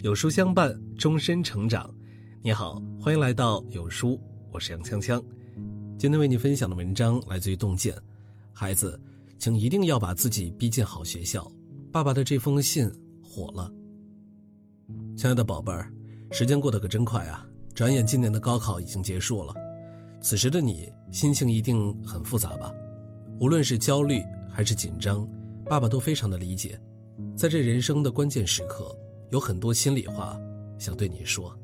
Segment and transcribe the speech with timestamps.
[0.00, 1.92] 有书相伴，终身成长。
[2.40, 4.16] 你好，欢迎来到有书，
[4.52, 5.20] 我是杨锵锵。
[5.98, 7.92] 今天为你分享的文章来自于洞见。
[8.52, 8.98] 孩子，
[9.38, 11.50] 请一定要把自己逼进好学校。
[11.90, 12.88] 爸爸的这封信
[13.20, 13.72] 火了。
[15.16, 15.92] 亲爱的宝贝儿，
[16.30, 17.44] 时间过得可真快啊！
[17.74, 19.52] 转眼今年的高考已经结束了。
[20.20, 22.72] 此时的你心情一定很复杂吧？
[23.40, 25.28] 无论是焦虑还是紧张，
[25.64, 26.80] 爸爸都非常的理解。
[27.36, 28.96] 在这人生的关键时刻。
[29.30, 30.40] 有很多心里话
[30.78, 31.54] 想对你说。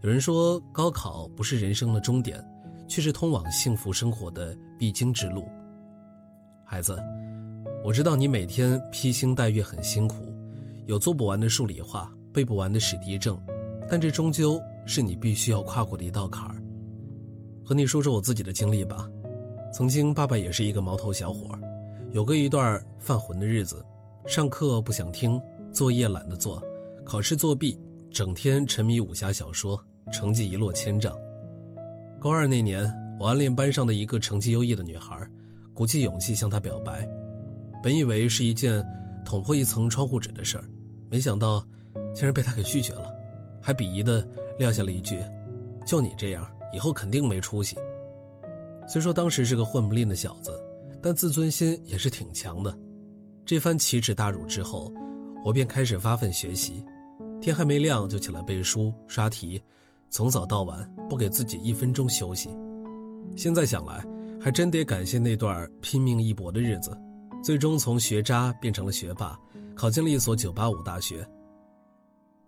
[0.00, 2.42] 有人说，高考不是人生的终点，
[2.88, 5.46] 却是通往幸福生活的必经之路。
[6.64, 6.98] 孩子，
[7.84, 10.34] 我知道你每天披星戴月很辛苦，
[10.86, 13.38] 有做不完的数理化，背不完的史地政，
[13.86, 16.56] 但这终究是你必须要跨过的一道坎儿。
[17.68, 19.06] 和你说说我自己的经历吧。
[19.74, 21.50] 曾经，爸爸也是一个毛头小伙，
[22.12, 23.84] 有过一段犯浑的日子，
[24.26, 25.38] 上课不想听。
[25.70, 26.62] 作业懒得做，
[27.04, 27.78] 考试作弊，
[28.10, 29.78] 整天沉迷武侠小说，
[30.10, 31.14] 成绩一落千丈。
[32.18, 35.14] 高二那年，我暗恋班上的一个成绩优异的女孩，
[35.74, 37.06] 鼓起勇气向她表白。
[37.82, 38.82] 本以为是一件
[39.26, 40.64] 捅破一层窗户纸的事儿，
[41.10, 41.62] 没想到
[42.14, 43.14] 竟然被她给拒绝了，
[43.60, 44.26] 还鄙夷的
[44.58, 45.18] 撂下了一句
[45.86, 47.76] ：“就你这样，以后肯定没出息。”
[48.88, 50.50] 虽说当时是个混不吝的小子，
[51.02, 52.76] 但自尊心也是挺强的。
[53.44, 54.92] 这番奇耻大辱之后。
[55.44, 56.84] 我便开始发奋学习，
[57.40, 59.62] 天还没亮就起来背书刷题，
[60.10, 62.50] 从早到晚不给自己一分钟休息。
[63.36, 64.04] 现在想来，
[64.40, 66.90] 还真得感谢那段拼命一搏的日子，
[67.42, 69.38] 最终从学渣变成了学霸，
[69.76, 71.26] 考进了一所985大学。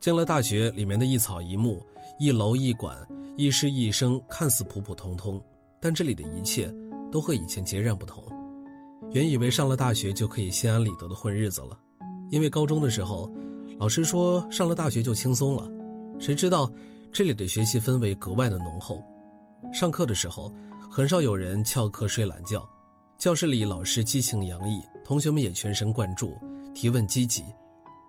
[0.01, 1.85] 进了大学，里面的一草一木、
[2.19, 2.97] 一楼一馆、
[3.37, 5.39] 一师一生，看似普普通通，
[5.79, 6.75] 但这里的一切
[7.13, 8.25] 都和以前截然不同。
[9.13, 11.79] 原以为上了大学就可以心安理得的混日子了。
[12.31, 13.31] 因为高中的时候，
[13.79, 15.71] 老师说上了大学就轻松了，
[16.19, 16.73] 谁知道
[17.13, 19.03] 这里的学习氛围格外的浓厚。
[19.71, 20.51] 上课的时候，
[20.91, 22.67] 很少有人翘课睡懒觉，
[23.19, 26.33] 教室里老师激情洋溢，同学们也全神贯注，
[26.75, 27.45] 提问积极。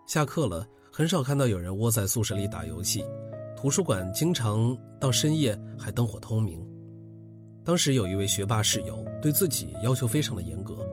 [0.07, 3.01] 下课了，很少看到有人窝在宿舍里打游戏，
[3.55, 6.61] 图书馆经常到深夜还灯火通明。
[7.63, 10.85] 当时有一位学霸室友，对自己要求非常的严格，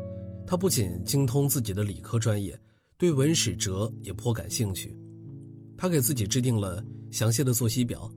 [0.46, 2.56] 他不仅精通自己的理科专业。
[2.96, 4.96] 对文史哲也颇感兴趣，
[5.76, 8.08] 他给自己制定了详细的作息表：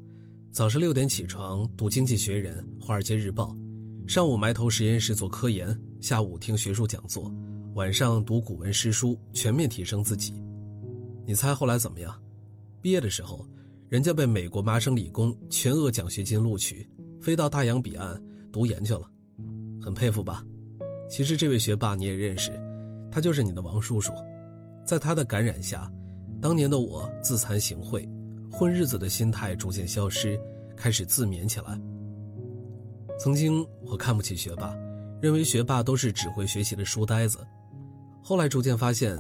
[0.51, 3.55] 早上六点起床读《经济学人》《华尔街日报》，
[4.11, 7.31] 上午埋头实验室做科研，下午听学术讲座，
[7.73, 10.40] 晚上读古文诗书，全面提升自己。
[11.31, 12.13] 你猜后来怎么样？
[12.81, 13.47] 毕业的时候，
[13.87, 16.85] 人家被美国麻省理工全额奖学金录取，
[17.21, 18.21] 飞到大洋彼岸
[18.51, 19.09] 读研去了，
[19.81, 20.45] 很佩服吧？
[21.09, 22.51] 其实这位学霸你也认识，
[23.09, 24.11] 他就是你的王叔叔。
[24.85, 25.89] 在他的感染下，
[26.41, 28.05] 当年的我自惭形秽，
[28.51, 30.37] 混日子的心态逐渐消失，
[30.75, 31.79] 开始自勉起来。
[33.17, 34.75] 曾经我看不起学霸，
[35.21, 37.39] 认为学霸都是只会学习的书呆子。
[38.21, 39.17] 后来逐渐发现，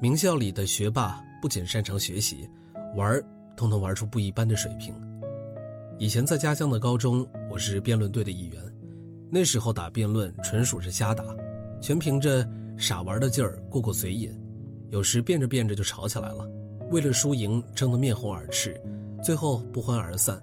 [0.00, 2.48] 名校里的学霸不仅擅长学习，
[2.96, 3.22] 玩
[3.56, 4.94] 都能玩出不一般的水平。
[5.98, 8.62] 以前在家乡的高中，我是辩论队的一员，
[9.30, 11.24] 那时候打辩论纯属是瞎打，
[11.80, 14.32] 全凭着傻玩的劲儿过过嘴瘾。
[14.90, 16.48] 有时辩着辩着就吵起来了，
[16.90, 18.80] 为了输赢争得面红耳赤，
[19.22, 20.40] 最后不欢而散。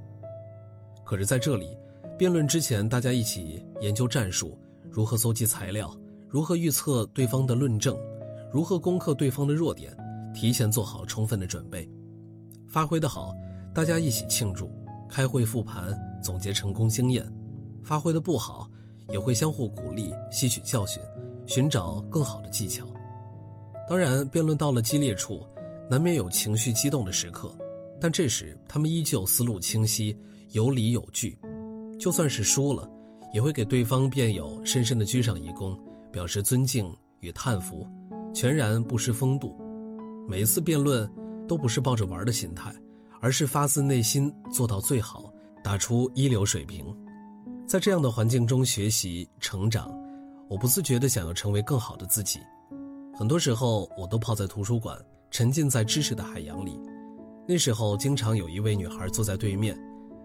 [1.03, 1.75] 可是在这里，
[2.17, 4.57] 辩论之前大家一起研究战术，
[4.91, 5.91] 如何搜集材料，
[6.29, 7.97] 如何预测对方的论证，
[8.51, 9.95] 如何攻克对方的弱点，
[10.35, 11.90] 提前做好充分的准备。
[12.68, 13.34] 发挥的好，
[13.73, 14.69] 大家一起庆祝，
[15.09, 17.23] 开会复盘总结成功经验；
[17.81, 18.69] 发挥的不好，
[19.09, 21.01] 也会相互鼓励，吸取教训，
[21.47, 22.85] 寻找更好的技巧。
[23.88, 25.47] 当然，辩论到了激烈处，
[25.90, 27.56] 难免有情绪激动的时刻，
[28.02, 30.17] 但这时他们依旧思路清晰，
[30.52, 31.38] 有理有据。
[31.97, 32.90] 就算是输了，
[33.34, 35.79] 也会给对方辩友深深的鞠上一躬，
[36.11, 37.88] 表示尊敬与叹服，
[38.34, 39.55] 全然不失风度。
[40.27, 41.09] 每一次辩论，
[41.47, 42.73] 都不是抱着玩的心态，
[43.22, 45.31] 而是发自内心做到最好，
[45.63, 46.85] 打出一流水平。
[47.67, 49.91] 在这样的环境中学习成长，
[50.47, 52.39] 我不自觉地想要成为更好的自己。
[53.16, 54.97] 很多时候，我都泡在图书馆，
[55.29, 56.79] 沉浸在知识的海洋里。
[57.47, 59.79] 那时候，经常有一位女孩坐在对面，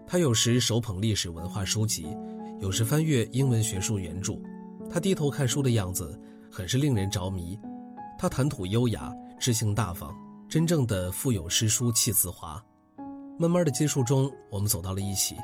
[0.07, 2.07] 她有时手捧历史文化书籍，
[2.59, 4.33] 有时翻阅英文学术原著。
[4.89, 6.19] 她低头看书的样子，
[6.51, 7.57] 很是令人着迷。
[8.17, 10.15] 她谈吐优雅，知性大方，
[10.47, 12.63] 真正的腹有诗书气自华。
[13.39, 15.35] 慢慢的接触中，我们走到了一起。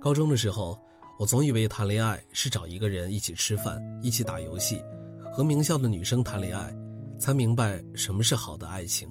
[0.00, 0.80] 高中的时候，
[1.18, 4.82] 我总以为谈恋爱是找一个人一起吃饭、一起打游戏，
[5.30, 6.74] 和名校的女生谈恋爱，
[7.18, 9.06] 才明白什么是好的爱情。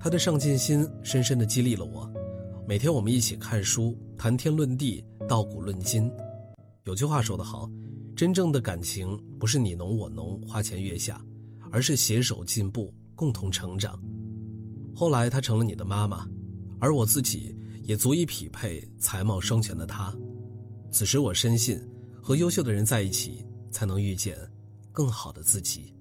[0.00, 2.10] 他的上进心深深的激励了我。
[2.66, 6.10] 每天我们一起看书，谈天论地，道古论今。
[6.82, 7.70] 有句话说得好，
[8.16, 11.24] 真正的感情不是你侬我侬、花前月下，
[11.70, 14.00] 而是携手进步，共同成长。
[14.94, 16.26] 后来她成了你的妈妈，
[16.78, 20.10] 而我自己也足以匹配才貌双全的她。
[20.90, 21.78] 此时我深信，
[22.22, 24.38] 和优秀的人在一起，才能遇见
[24.90, 25.92] 更好的自己。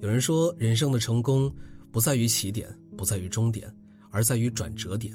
[0.00, 1.52] 有人说，人生的成功
[1.90, 3.68] 不在于起点，不在于终点，
[4.12, 5.12] 而在于转折点。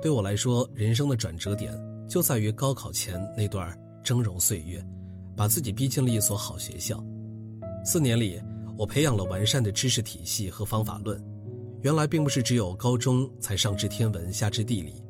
[0.00, 1.70] 对我来说，人生的转折点
[2.08, 4.82] 就在于高考前那段峥嵘岁月，
[5.36, 6.98] 把自己逼进了一所好学校。
[7.84, 8.40] 四年里，
[8.78, 11.20] 我培养了完善的知识体系和方法论。
[11.82, 15.02] 原来并不是只有高中才上知天文下知地理，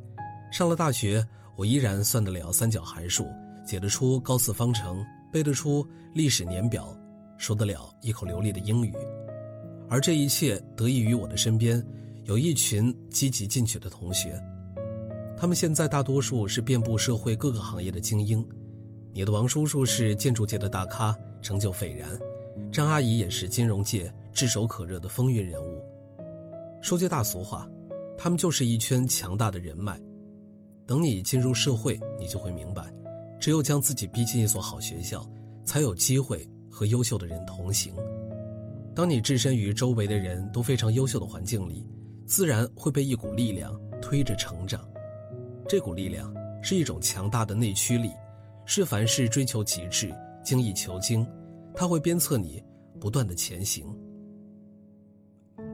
[0.50, 1.24] 上了大学。
[1.54, 3.26] 我依然算得了三角函数，
[3.66, 5.84] 解得出高四方程，背得出
[6.14, 6.96] 历史年表，
[7.36, 8.94] 说得了一口流利的英语，
[9.88, 11.84] 而这一切得益于我的身边
[12.26, 14.40] 有一群积极进取的同学，
[15.36, 18.46] 他们现在大多数是遍布社会各个行业的精英。
[19.12, 21.12] 你的王叔叔是建筑界的大咖，
[21.42, 22.08] 成就斐然；
[22.70, 25.82] 张阿姨也是金融界炙手可热的风云人物。
[26.80, 27.68] 说句大俗话，
[28.16, 30.00] 他们就是一圈强大的人脉。
[30.86, 32.82] 等你进入社会，你就会明白，
[33.40, 35.28] 只有将自己逼进一所好学校，
[35.64, 37.92] 才有机会和优秀的人同行。
[38.94, 41.86] 当你置身于周围的人都非常优秀的环境里，
[42.26, 44.88] 自然会被一股力量推着成长。
[45.68, 48.10] 这股力量是一种强大的内驱力，
[48.64, 51.26] 是凡事追求极致、精益求精，
[51.74, 52.62] 他会鞭策你
[53.00, 53.86] 不断的前行。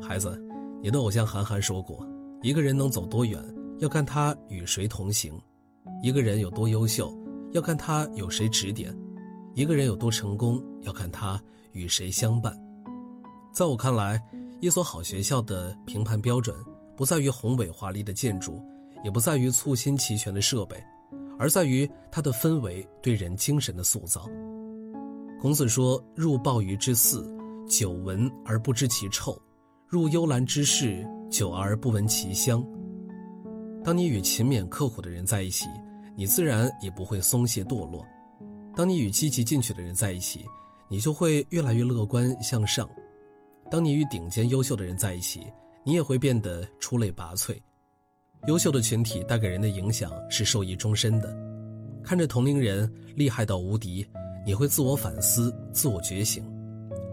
[0.01, 0.41] 孩子，
[0.83, 2.07] 你的偶像韩寒说过，
[2.43, 3.43] 一个人能走多远。
[3.81, 5.33] 要看他与谁同行，
[6.01, 7.13] 一个人有多优秀，
[7.53, 8.95] 要看他有谁指点；
[9.53, 11.43] 一个人有多成功，要看他
[11.73, 12.57] 与谁相伴。
[13.53, 14.23] 在我看来，
[14.61, 16.57] 一所好学校的评判标准，
[16.97, 18.63] 不在于宏伟华丽的建筑，
[19.03, 20.77] 也不在于簇新齐全的设备，
[21.37, 24.31] 而在于它的氛围对人精神的塑造。
[25.45, 27.23] 孔子说：“入鲍鱼之肆，
[27.69, 29.39] 久闻而不知其臭；
[29.87, 32.65] 入幽兰之室，久而不闻其香。”
[33.85, 35.67] 当你与勤勉刻苦的人在一起，
[36.17, 38.03] 你自然也不会松懈堕落；
[38.75, 40.47] 当你与积极进取的人在一起，
[40.89, 42.87] 你就会越来越乐观向上；
[43.71, 45.43] 当你与顶尖优秀的人在一起，
[45.85, 47.55] 你也会变得出类拔萃。
[48.47, 51.37] 优秀的群体带给人的影响是受益终身的。
[52.03, 54.07] 看着同龄人厉害到无敌，
[54.47, 56.45] 你会自我反思、自我觉醒，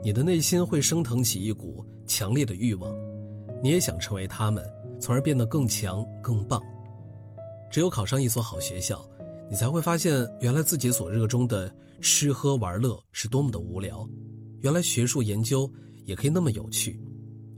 [0.04, 2.94] 你的内心会升腾起一股强烈的欲望，
[3.64, 4.64] 你也想成为他们。
[5.02, 6.62] 从而变得更强更棒。
[7.72, 9.04] 只有考上一所好学校，
[9.50, 14.08] 你才会发现，原来自己所热衷的吃喝玩乐是多么的无聊；
[14.60, 15.68] 原来学术研究
[16.06, 16.92] 也可以那么有趣；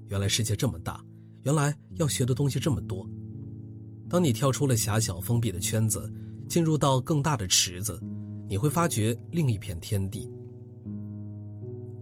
[0.08, 0.94] 原来世界这么大；
[1.42, 3.06] 原来要学的东西这么多。
[4.10, 6.10] 当你跳出了狭小封闭的圈子，
[6.48, 8.00] 进入到更大的池子，
[8.48, 10.32] 你会发觉另一片天地。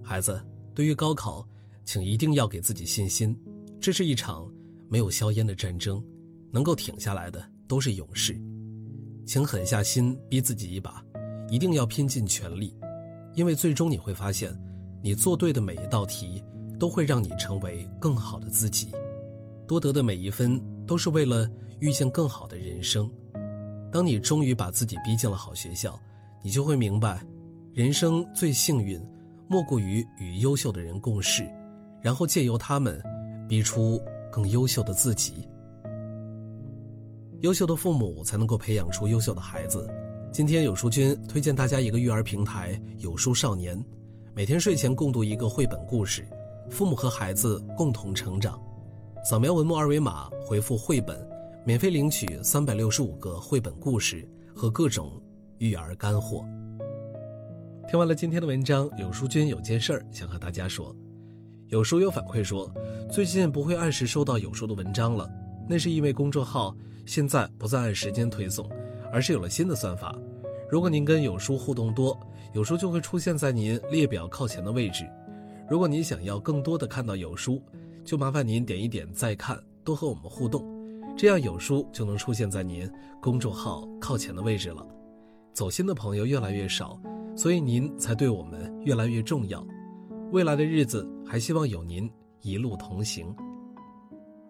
[0.04, 0.42] 孩子，
[0.74, 1.48] 对于高考，
[1.86, 3.38] 请一定要给自己信心，
[3.80, 4.52] 这是一场。
[4.90, 6.04] 没有硝烟的战争，
[6.52, 8.38] 能够挺下来的都是勇士。
[9.26, 11.02] 请狠下心逼自己一把，
[11.48, 12.76] 一定要拼尽全力，
[13.34, 14.54] 因为最终你会发现，
[15.02, 16.44] 你做对的每一道题，
[16.78, 18.92] 都会让你成为更好的自己。
[19.66, 23.10] 多得的每一分，都是为了遇见更好的人生。
[23.94, 25.98] 当你终于把自己逼进了好学校，
[26.42, 27.22] 你就会明白，
[27.74, 29.02] 人生最幸运，
[29.48, 31.50] 莫过于与优秀的人共事，
[32.02, 33.02] 然后借由他们，
[33.48, 34.02] 逼出。
[34.34, 35.46] 更优秀的自己，
[37.42, 39.94] 优秀的父母才能够培养出优秀的孩子。
[40.32, 43.78] 今天有书君推荐大家一个育儿平台——有书少年，
[44.34, 46.26] 每天睡前共读一个绘本故事，
[46.70, 48.58] 父母和孩子共同成长。
[49.30, 51.22] 扫描文末二维码，回复“绘本”，
[51.68, 55.22] 免费领取三百六十五个绘本故事和各种
[55.70, 56.44] 育儿干货。
[57.88, 60.96] 听完了今天的文章，有书君有件事儿想和大家说。
[61.68, 62.74] 有书友反馈说，
[63.12, 65.30] 最近不会按时收到有书的文章了，
[65.70, 66.76] 那是因为公众号
[67.06, 68.68] 现在不再按时间推送，
[69.14, 70.18] 而是有了新的算法。
[70.68, 72.20] 如果您跟有书互动多，
[72.54, 75.08] 有书就会出现在您列表靠前的位置。
[75.70, 77.62] 如果您想要更多的看到有书，
[78.04, 80.66] 就麻烦您点一点再看，多和我们互动，
[81.16, 82.92] 这样有书就能出现在您
[83.22, 84.84] 公众号靠前的位置了。
[85.54, 87.00] 走心的朋友越来越少，
[87.36, 89.66] 所以您才对我们越来越重要。
[90.32, 92.10] 未来的日子，还希望有您
[92.42, 93.36] 一路同行。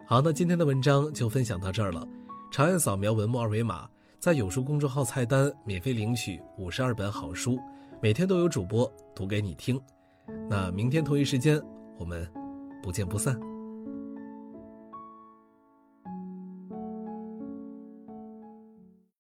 [0.06, 2.08] 好，那今天的文章就分享到这儿了。
[2.52, 3.90] 长按扫描文末二维码，
[4.20, 7.58] 在有书公众号菜单免费领取五十二本好书，
[8.02, 9.82] 每天都有主播读给你听。
[10.50, 11.62] 那明天同一时间，
[11.98, 12.30] 我们
[12.84, 13.51] 不见不散。